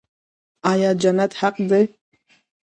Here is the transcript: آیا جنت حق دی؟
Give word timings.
آیا 0.71 0.91
جنت 1.01 1.31
حق 1.39 1.55
دی؟ 1.69 1.83